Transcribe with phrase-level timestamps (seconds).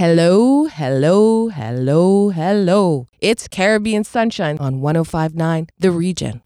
[0.00, 3.06] Hello, hello, hello, hello.
[3.20, 6.40] It's Caribbean Sunshine on 1059 The Region.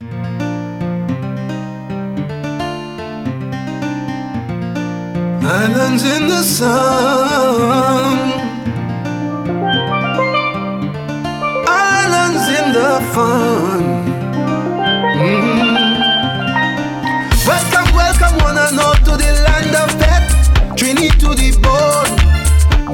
[5.46, 8.18] Islands in the sun.
[11.68, 13.82] Islands in the fun.
[15.14, 15.94] Mm.
[17.46, 20.26] Welcome, welcome, one and all to the land of death.
[20.76, 22.23] Trini to the bone,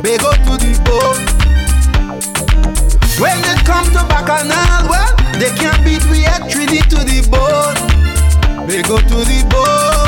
[0.02, 1.20] Bego to the bone.
[3.20, 7.76] When it comes to Bacchanal, well, they can't beat we at Trini to the bone,
[8.66, 10.00] Bego to the bone.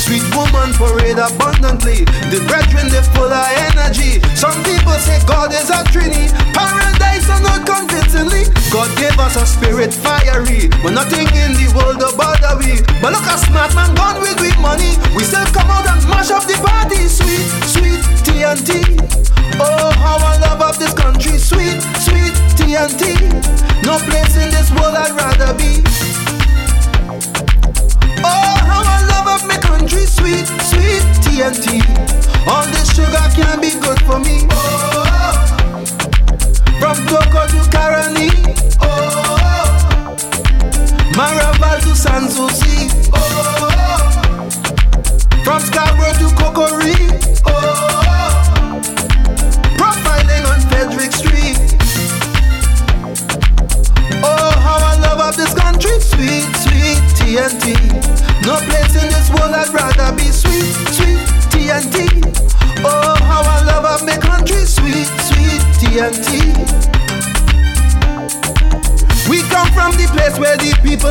[0.00, 2.04] Sweet woman parade abundantly.
[2.32, 4.20] The brethren they full of energy.
[4.36, 6.28] Some people say God is a trinity.
[6.52, 8.48] Paradise or not convincingly.
[8.72, 10.68] God gave us a spirit fiery.
[10.84, 12.84] But nothing in the world bother we.
[13.00, 14.93] But look a smart man gone with with money.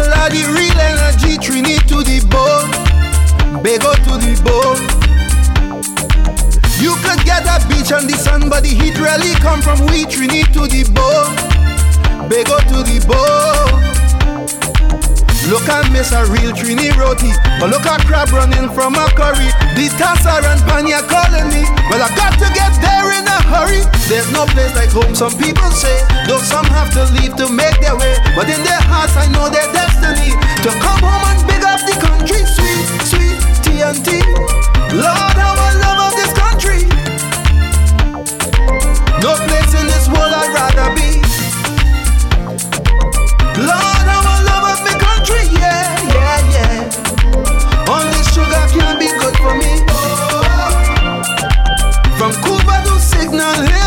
[0.03, 1.37] People are the real energy.
[1.37, 2.71] Trini to the bone,
[3.63, 4.81] Bego to the bone.
[6.81, 10.05] You could get a beach and the sun, but the heat really come from we
[10.05, 11.35] Trini to the bone.
[12.29, 14.02] Bego to the bone.
[15.51, 17.31] Look at Miss a real Trini roti.
[17.59, 19.51] But look at crab running from a curry.
[19.75, 21.67] The Tassa and Panya calling me.
[21.91, 23.83] Well, I got to get there in a hurry.
[24.07, 25.99] There's no place like home, some people say.
[26.27, 28.15] Though some have to leave to make their way.
[28.35, 30.31] But in their hearts, I know their destiny.
[30.63, 32.39] To come home and big up the country.
[32.47, 34.23] Sweet, sweet TNT.
[34.95, 36.87] Lord, how I love of this country.
[39.19, 41.19] No place in this world I'd rather be.
[43.59, 43.92] Lord,
[49.43, 49.71] for me.
[52.17, 53.82] From Cuba to Signal Hill,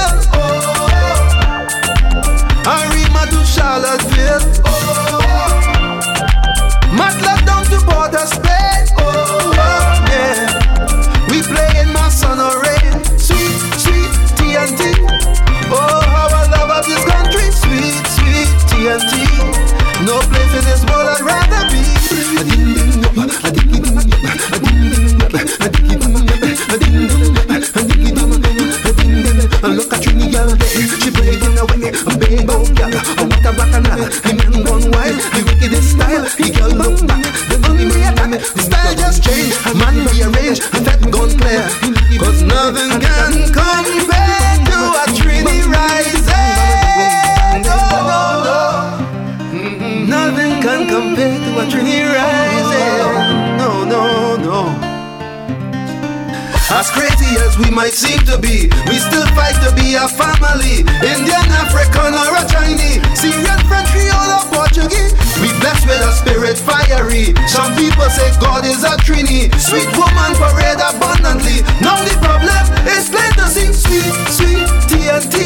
[58.46, 60.86] be, we still fight to be a family.
[61.02, 65.12] Indian, African, or a Chinese, Syrian, French, Creole, or Portuguese.
[65.42, 67.34] We blessed with a spirit fiery.
[67.50, 69.50] Some people say God is a trini.
[69.58, 71.66] Sweet woman parade abundantly.
[71.82, 73.68] Now the problem is plain to see.
[73.74, 75.36] Sweet, sweet TNT.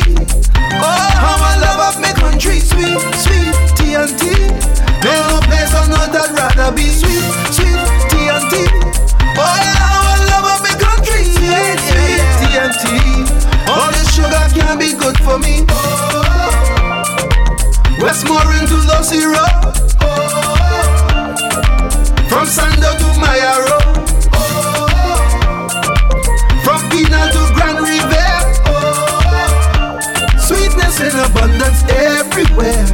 [0.78, 2.60] Oh, how I love of my country.
[2.60, 4.36] Sweet, sweet TNT.
[5.00, 6.86] There's no place on earth I'd rather be.
[6.86, 7.80] Sweet, sweet
[8.12, 8.68] TNT.
[9.34, 11.24] Oh, how I love of my country.
[11.24, 11.89] Sweet
[12.50, 12.84] TNT.
[13.68, 15.64] All this sugar can be good for me.
[15.70, 16.22] Oh.
[18.02, 19.38] West more into low syrup.
[20.00, 20.10] Oh.
[22.28, 23.78] From Sando to Mayaro.
[24.34, 24.88] Oh.
[26.64, 28.42] From Pina to Grand Riviera.
[30.40, 32.86] Sweetness in abundance everywhere.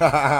[0.00, 0.39] Papá.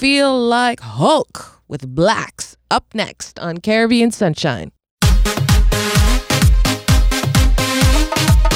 [0.00, 4.72] Feel Like Hulk with Blaxx up next on Caribbean Sunshine.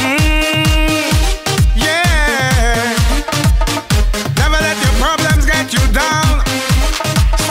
[0.00, 0.64] Mm,
[1.76, 2.96] yeah.
[4.40, 6.40] Never let your problems get you down.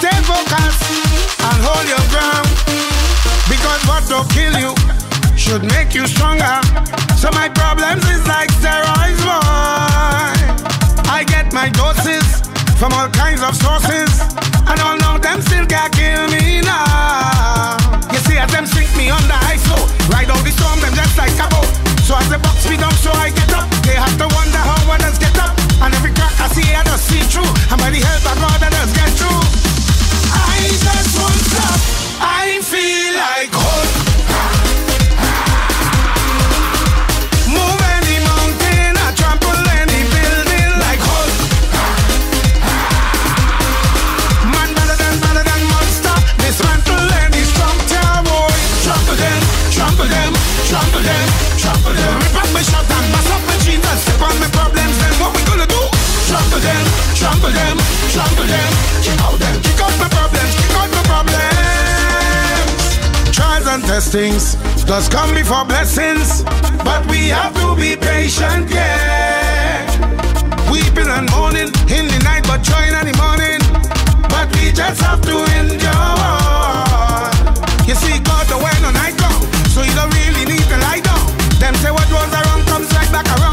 [0.02, 0.90] Stay focused
[1.46, 2.50] and hold your ground.
[3.46, 4.74] Because what to kill you
[5.38, 6.60] should make you stronger.
[7.16, 8.03] So my problems
[12.84, 14.12] from all kinds of sources,
[14.68, 17.78] and all know them still can't kill me now.
[18.12, 21.18] You see, as them sink me under ice flow, ride out the storm, them just
[21.18, 21.64] like a boat.
[22.04, 23.43] So as the box me down, so I get
[57.24, 57.78] Trample them,
[58.12, 62.84] trample them, kick out them, kick out my problems, kick out my problems.
[63.32, 66.44] Trials and testings does come before blessings,
[66.84, 69.88] but we have to be patient, yeah.
[70.70, 73.62] Weeping and mourning in the night, but joy in the morning.
[74.28, 76.44] But we just have to endure.
[77.88, 81.00] You see, God, the way no night long, so you don't really need to lie
[81.00, 81.24] down.
[81.64, 83.53] Them say what was wrong comes right back around.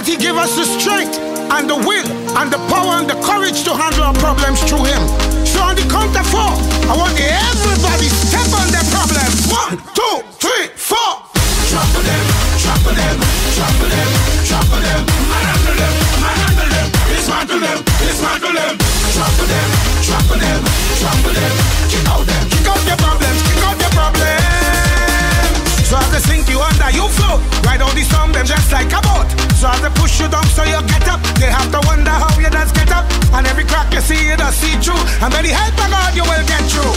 [0.00, 1.18] But He give us the strength
[1.52, 5.02] and the will and the power and the courage to handle our problems through Him.
[5.44, 6.56] So on the count of four,
[6.88, 9.44] I want everybody step on their problems.
[9.52, 11.20] One, two, three, four.
[11.68, 12.24] Trample them,
[12.64, 13.16] trample them,
[13.52, 14.08] trample them,
[14.48, 15.00] trample them.
[15.28, 18.99] Manhandle them, manhandle them, dismantle them, dismantle them.
[19.20, 20.64] Trample them, trample them,
[20.96, 21.52] trample them.
[21.92, 25.60] Kick out them, kick out your problems, kick out your problems.
[25.84, 27.44] So as they sink you under, you float.
[27.68, 29.28] Ride on the storm, them just like a boat.
[29.60, 31.20] So as they push you down, so you get up.
[31.36, 33.04] They have to wonder how you just get up.
[33.36, 34.96] And every crack you see, you just see through.
[35.20, 36.96] And by the help of God, you will get through.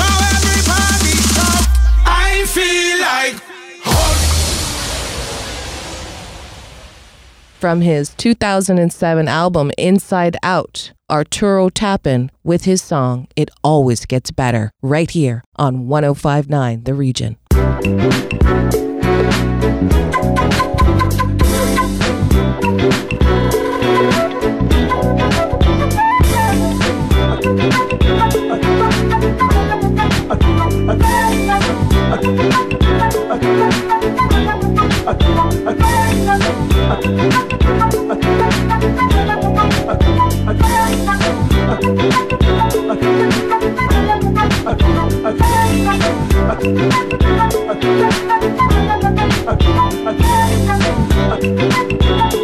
[0.00, 1.68] Now everybody stop.
[2.08, 3.36] I feel like
[3.84, 4.31] hope.
[7.62, 14.72] From his 2007 album Inside Out, Arturo Tappin with his song It Always Gets Better,
[14.82, 17.36] right here on 1059 The Region.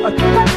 [0.09, 0.48] Okay.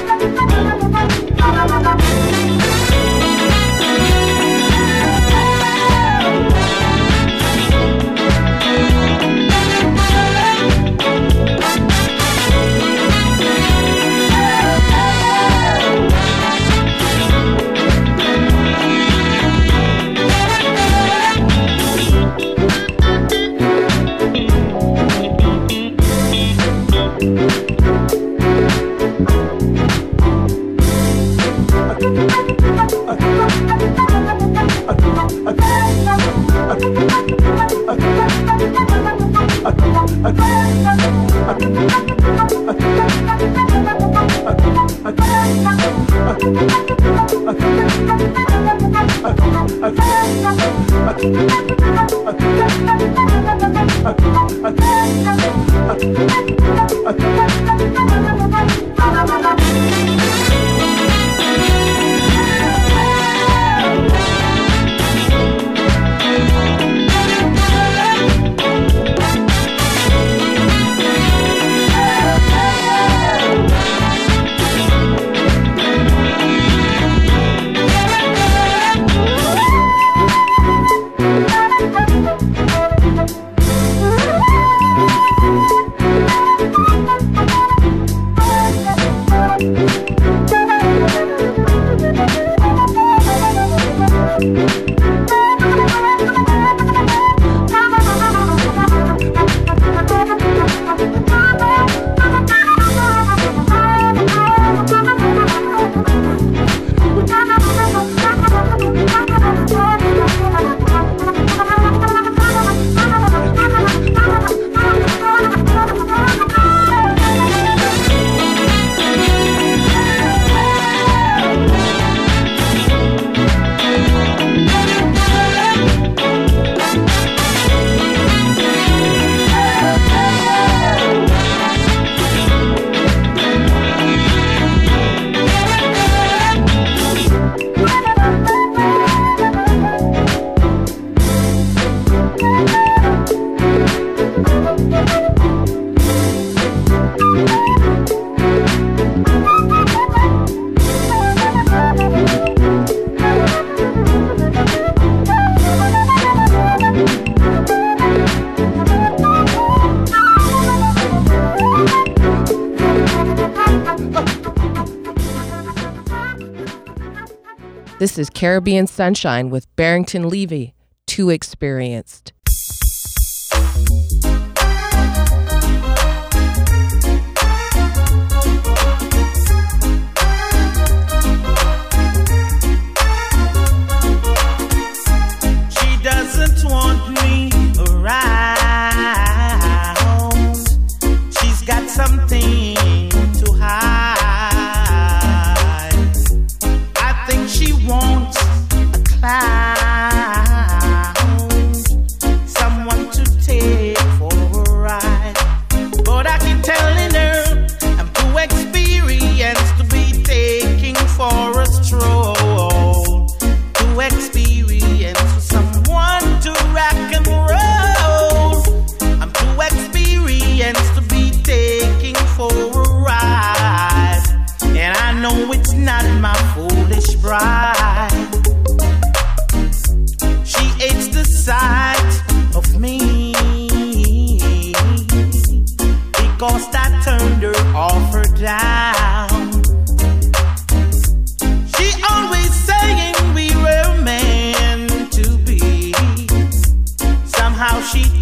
[168.22, 170.76] Is Caribbean Sunshine with Barrington Levy,
[171.08, 172.31] Too Experienced.